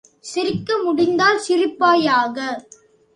சிரிக்க 0.23 0.77
முடிந்தால் 0.77 1.41
சிரிப்பாயாக! 1.47 2.37